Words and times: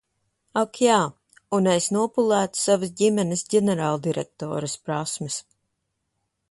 Ak 0.61 0.79
jā– 0.85 0.95
un 1.57 1.69
es 1.73 1.89
nopulētu 1.97 2.61
savas 2.63 2.95
ģimenes 3.03 3.47
ģenerāldirektores 3.55 4.79
prasmes. 4.89 5.39